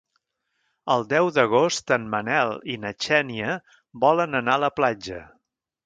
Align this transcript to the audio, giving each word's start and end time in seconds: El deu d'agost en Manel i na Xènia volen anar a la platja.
El 0.93 1.05
deu 1.11 1.29
d'agost 1.35 1.93
en 1.97 2.09
Manel 2.15 2.55
i 2.77 2.81
na 2.87 2.95
Xènia 3.07 3.55
volen 4.07 4.43
anar 4.45 4.61
a 4.61 4.65
la 4.69 4.73
platja. 4.81 5.25